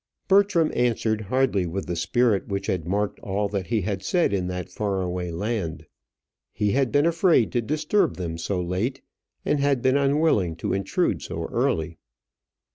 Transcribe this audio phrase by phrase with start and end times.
[0.27, 4.47] Bertram answered hardly with the spirit which had marked all that he had said in
[4.47, 5.85] that far away land.
[6.51, 9.03] "He had been afraid to disturb them so late;
[9.45, 11.99] and had been unwilling to intrude so early."